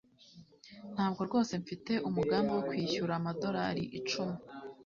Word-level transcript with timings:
ntabwo 0.93 1.21
rwose 1.27 1.53
mfite 1.61 1.91
umugambi 2.09 2.51
wo 2.57 2.63
kwishyura 2.69 3.13
amadorari 3.19 3.83
icumi 3.99 4.37